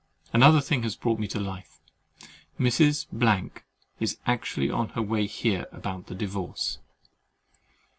[0.33, 1.79] Another thing has brought me to life.
[2.59, 3.05] Mrs.——
[3.99, 6.79] is actually on her way here about the divorce.